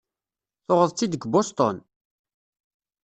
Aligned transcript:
Tuɣeḍ-tt-id 0.65 1.11
deg 1.13 1.23
Boston? 1.33 1.77